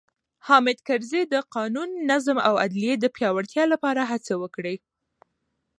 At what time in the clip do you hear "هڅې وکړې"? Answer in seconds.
4.11-4.75